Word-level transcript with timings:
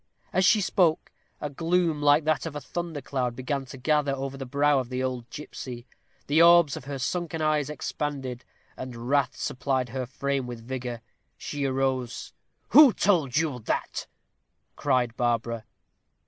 As 0.33 0.43
she 0.45 0.61
spoke, 0.61 1.11
a 1.39 1.47
gloom, 1.51 2.01
like 2.01 2.23
that 2.23 2.47
of 2.47 2.55
a 2.55 2.59
thunder 2.59 3.01
cloud, 3.01 3.35
began 3.35 3.65
to 3.65 3.77
gather 3.77 4.15
over 4.15 4.35
the 4.35 4.47
brow 4.47 4.79
of 4.79 4.89
the 4.89 5.03
old 5.03 5.29
gipsy. 5.29 5.85
The 6.25 6.41
orbs 6.41 6.75
of 6.75 6.85
her 6.85 6.97
sunken 6.97 7.39
eyes 7.39 7.69
expanded, 7.69 8.43
and 8.75 9.07
wrath 9.07 9.35
supplied 9.35 9.89
her 9.89 10.07
frame 10.07 10.47
with 10.47 10.65
vigor. 10.67 11.01
She 11.37 11.65
arose. 11.65 12.33
"Who 12.69 12.93
told 12.93 13.37
you 13.37 13.59
that?" 13.65 14.07
cried 14.75 15.15
Barbara. 15.17 15.65